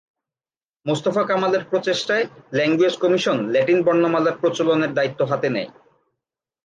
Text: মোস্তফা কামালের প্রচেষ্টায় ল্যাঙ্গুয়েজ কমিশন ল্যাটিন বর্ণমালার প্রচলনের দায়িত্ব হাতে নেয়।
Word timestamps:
মোস্তফা 0.85 1.23
কামালের 1.23 1.63
প্রচেষ্টায় 1.65 2.25
ল্যাঙ্গুয়েজ 2.53 2.95
কমিশন 2.97 3.37
ল্যাটিন 3.49 3.79
বর্ণমালার 3.83 4.39
প্রচলনের 4.41 4.91
দায়িত্ব 4.93 5.21
হাতে 5.25 5.47
নেয়। 5.49 5.69